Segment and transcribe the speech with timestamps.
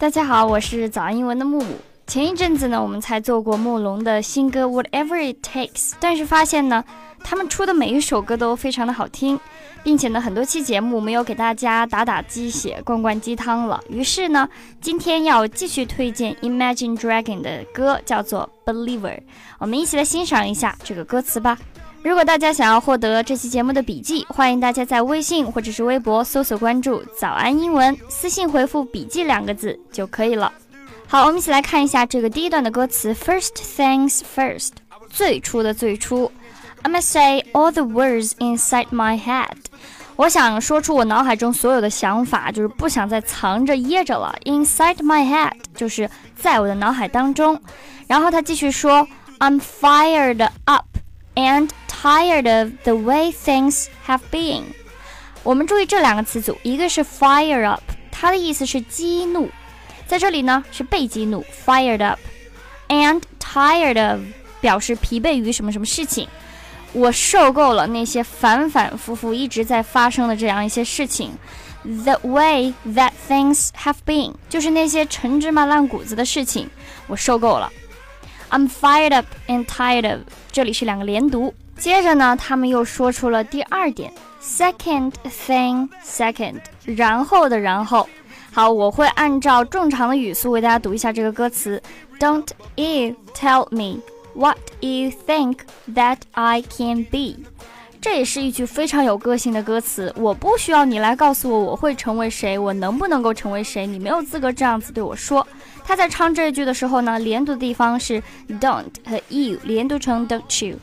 [0.00, 1.74] 大家好，我是早安英文的木木。
[2.06, 6.84] 前一阵子呢，我们才做过慕龙的新歌《Whatever It Takes》，但是发现呢，
[7.24, 9.40] 他们出的每一首歌都非常的好听，
[9.82, 13.82] 并且呢，很多期节目没有给大家打打鸡血、灌灌鸡汤了。
[13.90, 14.48] 于是呢，
[14.80, 19.16] 今天要继续推荐 Imagine Dragon 的歌，叫做《Believer》。
[19.58, 21.58] 我们一起来欣赏一下这个歌词吧。
[22.02, 30.52] 如果大家想要获得这期节目的笔记，欢迎大家在微信或者是微博搜索关注“早安英文”，私信回复“笔记”两个字就可以了。
[31.08, 33.12] 好，我们一起来看一下这个第一段的歌词。
[33.12, 34.70] First things first，
[35.10, 36.30] 最初的最初
[36.82, 39.56] ，I must say all the words inside my head。
[40.14, 44.34] 我想说出我脑海中所有的想法，就是不想再藏着掖着了。
[44.44, 47.60] Inside my head，就是在我的脑海当中。
[48.06, 49.06] 然后他继续说
[49.40, 50.86] ，I'm fired up
[51.34, 51.68] and
[52.02, 54.62] tired of the way things have been。
[55.42, 59.48] 我们注意这两个词组，一个是 fire up，它的意思是激怒。
[60.06, 64.20] 在这里呢是被激怒，fired up，and tired of
[64.60, 66.28] 表示疲惫于什么什么事情。
[66.92, 71.32] 我受够了那些反反复复一直在发生的这样一些事情。
[71.84, 76.68] The way that things have been 就是那些陈芝麻烂谷子的事情，
[77.06, 77.70] 我受够了。
[78.50, 80.20] I'm fired up and tired of
[80.50, 81.54] 这里是两个连读。
[81.78, 84.12] 接着呢，他们又说出了第二点
[84.42, 85.12] ，second
[85.46, 88.08] thing second，然后的然后。
[88.50, 91.80] 好，我会按照正常的语速为大家读一下这个歌词。
[92.18, 94.00] Don't you tell me
[94.34, 95.58] what you think
[95.94, 97.36] that I can be。
[98.00, 100.12] 这也是一句非常有个性的歌词。
[100.16, 105.46] 我不需要你来告诉我我会成为谁，我能不能够成为谁，你没有资格这样子对我说。
[105.84, 108.20] 他在唱这一句的时候呢，连读的地方是
[108.60, 110.76] don't 和 you 连读成 don't you？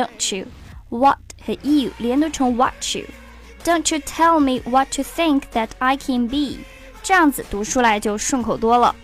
[0.00, 0.46] Don't you
[0.88, 6.26] what 和 you 连读成 what you，Don't you tell me what to think that I can
[6.26, 6.56] be。
[7.02, 8.94] 这样子读出来就顺口多了。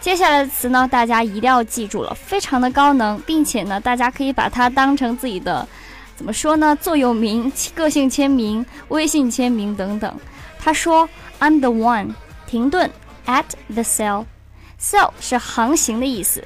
[0.00, 5.66] 接下来的词呢，大家一定要记住了，非常的高能，并且呢，大家可以把它当成自己的，
[6.14, 6.76] 怎么说呢？
[6.80, 10.14] 座右铭、个性签名、微信签名等等。
[10.60, 11.08] 他说
[11.40, 12.14] I'm the one
[12.46, 12.88] 停顿
[13.26, 16.44] at the cell，cell 是航行的意思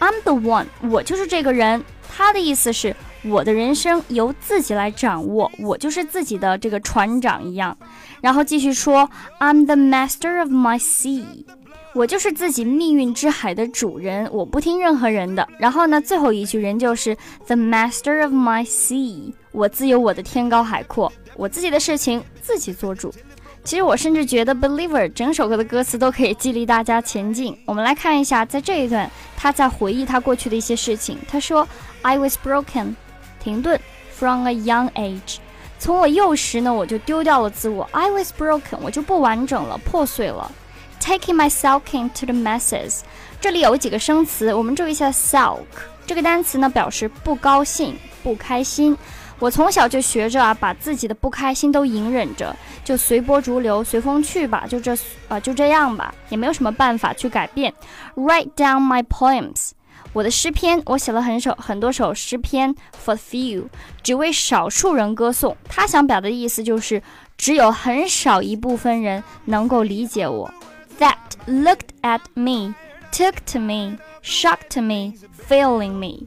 [0.00, 1.82] ，I'm the one，我就是这个人。
[2.14, 2.94] 他的意思是。
[3.24, 7.76] 我的人生由自己来掌握，我就是自己的这个船长一样。
[8.20, 9.08] 然后继续说
[9.40, 11.24] ，I'm the master of my sea，
[11.94, 15.46] 我就是自己命运之海的主人，我不听任何人的。
[15.58, 23.12] 然后呢，最后一句人就是 the master of my sea，我自有我的天高海阔，我自己的事情自己做主。
[23.64, 27.58] 其实我甚至觉得《Believer》整首歌的歌词都可以激励大家前进。
[27.66, 31.18] 我们来看一下，在这一段他在回忆他过去的一些事情。
[31.28, 31.66] 他说
[32.02, 32.94] ：“I was broken。”
[33.48, 33.80] 停顿
[34.14, 35.38] ，from a young age，
[35.78, 40.52] 从我幼时呢，我就丢掉了自我，I was broken，我就不完整了，破碎了。
[41.00, 43.00] Taking myself into the masses，
[43.40, 45.64] 这里有几个生词，我们注意一下 sulk
[46.06, 48.94] 这个单词呢，表示不高兴、不开心。
[49.38, 52.54] 我从小就学着啊，把自己的不开心都隐忍着，
[52.84, 54.94] 就随波逐流、随风去吧，就这
[55.28, 57.72] 啊，就这样吧，也没有什么办法去改变。
[58.14, 59.70] Write down my poems。
[60.12, 62.74] 我的诗篇，我写了很首很多首诗篇
[63.04, 63.66] ，for few，
[64.02, 65.56] 只为少数人歌颂。
[65.68, 67.02] 他想表达的意思就是，
[67.36, 70.52] 只有很少一部分人能够理解我。
[70.98, 72.74] That looked at me,
[73.12, 75.12] took to me, shocked me,
[75.48, 76.26] feeling me。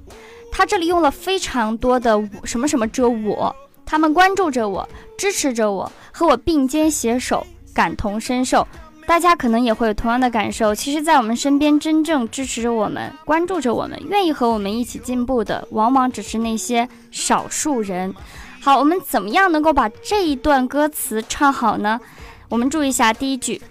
[0.51, 3.53] 他这里用了非常多的什么什么遮我，
[3.85, 4.87] 他们关注着我，
[5.17, 8.65] 支持着我，和我并肩携手，感同身受。
[9.11, 10.73] 大家可能也会有同样的感受。
[10.73, 18.15] 其实，在我们身边，真正支持着我们、关注着我们、愿意和我们一起进步的，往往只是那些少数人。
[18.61, 21.99] 好，我们怎么样能够把这一段歌词唱好呢？
[22.47, 23.61] 我们注意一下第一句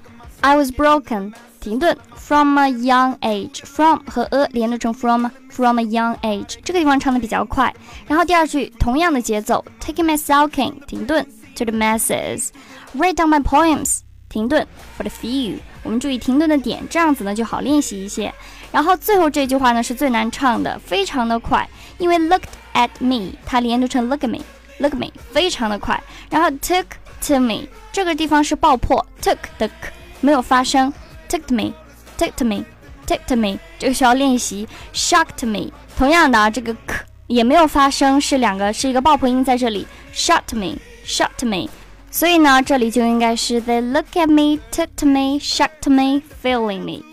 [0.42, 1.32] ：I was broken。
[1.58, 3.64] 停顿，from a young age。
[3.64, 6.58] from 和 a 连读成 from，from a young age。
[6.62, 7.74] 这个地方唱的比较快。
[8.06, 10.84] 然后第二句同样的节奏，taking my sulking。
[10.84, 12.48] 停顿，to the masses。
[12.94, 14.00] Write down my poems。
[14.30, 14.66] 停顿
[14.96, 18.32] ，for the few，我们注意停顿的点，这样子呢就好练习一些。
[18.72, 21.68] 然后最后这句话呢是最难唱的，非常的快，
[21.98, 26.00] 因为 looked at me，它连读成 look at me，look at me，非常的快。
[26.30, 26.84] 然后 took
[27.26, 29.90] to me，这个地方是爆破，took 的 k
[30.20, 30.92] 没有发声
[31.28, 34.68] ，took to me，took to me，took to me，这个需要练习。
[34.94, 39.84] shocked me，同样的啊，这个 k 也没有发声，是两个是一个爆破音在这里
[40.14, 41.68] ，shocked me，shocked me。
[42.10, 47.04] 所以呢，这里就应该是 They look at me, took to me, shocked me, feeling me。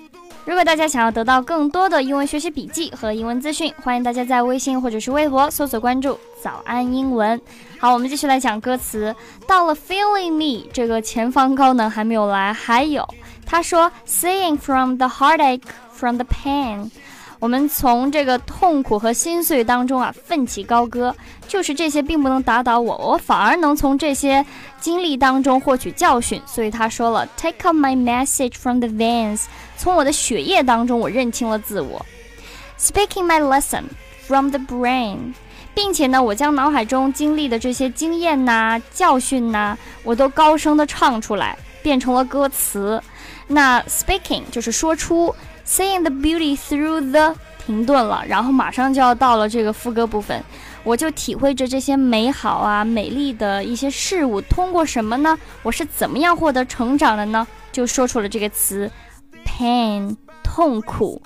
[0.44, 7.40] 如果大家想要得到更多的英文学习笔记和英文资讯，欢迎大家在微信或者是微博搜索关注“早安英文”。
[7.80, 9.14] 好，我们继续来讲歌词。
[9.46, 13.08] 到了 feeling me，这个前方高能还没有来，还有
[13.46, 15.62] 他说：“Seeing from the heartache,
[15.92, 16.90] from the pain。”
[17.40, 21.16] 我们从这个痛苦和心碎当中啊，奋起高歌。
[21.48, 24.46] 就是这些并不能打倒我，我反而能从这些
[24.82, 26.42] 经历当中获取教训。
[26.46, 29.44] 所以他说了：“Take up my message from the veins。”
[29.78, 32.06] 从我的血液当中，我认清了自我。
[32.78, 33.84] Speaking my lesson
[34.28, 35.34] from the brain，
[35.74, 43.02] 并且呢，我将脑海中经历的这些经验呐、教训呐，我都高声的唱出来，变成了歌词。
[43.48, 45.34] 那 speaking 就是说出
[45.68, 47.36] ，seeing the beauty through the
[47.66, 50.42] 停顿了，然后马上就要到了这个副歌部分，
[50.84, 55.38] 我就体会着这些美好啊、美丽的一些事物，通过什么呢？
[55.64, 57.46] 我是怎么样获得成长的呢？
[57.72, 58.90] 就说出了这个词
[59.46, 61.22] ，pain 痛苦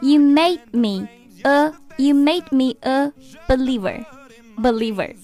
[0.00, 1.06] ，you made me
[1.42, 3.12] a you made me a
[3.48, 4.04] believer
[4.56, 5.14] believer。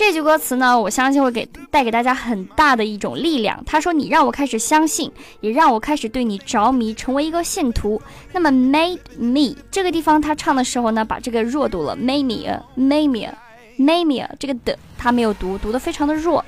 [0.00, 3.62] 这句歌词呢，我相信会给带给大家很大的一种力量。
[3.66, 5.12] 他说：“你让我开始相信，
[5.42, 8.00] 也让我开始对你着迷，成为一个信徒。”
[8.32, 16.42] 那么，made me 这个地方他唱的时候呢，把这个弱读了，made me，made me，made me，这个的他没有读，读的非常的弱。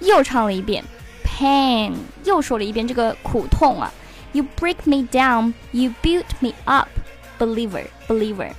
[0.00, 0.84] 又唱了一遍
[1.24, 1.94] ，pain，
[2.24, 3.90] 又说了一遍这个苦痛啊。
[4.32, 6.90] You break me down, you build me up,
[7.38, 8.50] believer, believer。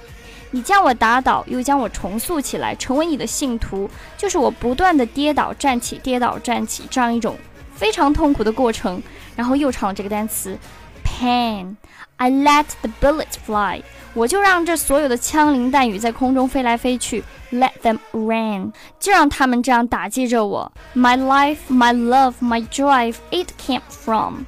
[0.53, 7.35] 你将我打倒，又将我重塑起来，成为你的信徒，就是我不断的跌倒站起，跌倒站起这样一种
[7.73, 9.01] 非常痛苦的过程。
[9.35, 10.55] 然后又唱了这个单词
[11.03, 11.75] ，pain。
[12.17, 13.81] I let the bullets fly，
[14.13, 17.23] 我就让这所有的枪林弹雨在空中飞来飞去。
[17.51, 20.71] Let them rain，就让他们这样打击着我。
[20.95, 24.43] My life, my love, my drive, it came from。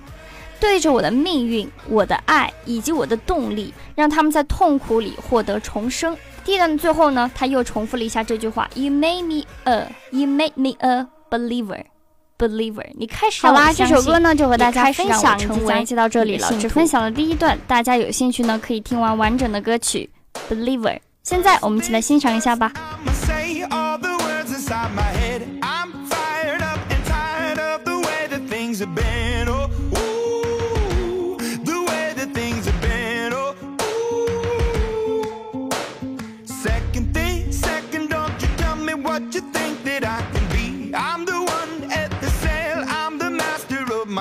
[0.66, 6.18] 对着我的命运、我的爱以及我的动力，让他们在痛苦里获得重生。
[6.44, 11.84] 第一段的最后呢，他又重复了一下这句话：You made me a, you made me a believer,
[12.40, 12.84] believer。
[12.96, 15.38] 你开始好啦，这首歌呢就和大家分享
[15.86, 17.56] 就到这里了，只分享了第一段。
[17.68, 20.10] 大家有兴趣呢，可以听完完整的歌曲
[20.50, 20.98] believer。
[21.22, 22.74] 现在我们一起来欣赏一下吧。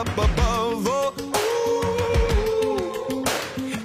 [0.00, 0.86] up above.
[0.88, 1.12] Oh,
[3.12, 3.24] ooh.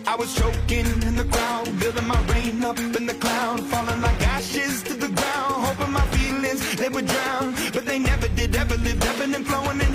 [0.08, 4.22] I was choking in the crowd, building my rain up in the cloud, falling like
[4.36, 5.54] ashes to the ground.
[5.66, 8.56] Hoping my feelings they would drown, but they never did.
[8.56, 9.82] Ever lived, ebbing and flowing.
[9.82, 9.95] And